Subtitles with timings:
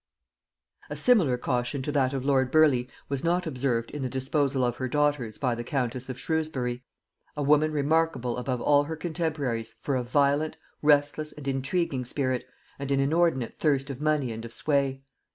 [0.89, 4.77] ]A similar caution to that of lord Burleigh was not observed in the disposal of
[4.77, 6.83] her daughters by the countess of Shrewsbury;
[7.37, 12.47] a woman remarkable above all her contemporaries for a violent, restless and intriguing spirit,
[12.79, 15.03] and an inordinate thirst of money and of sway.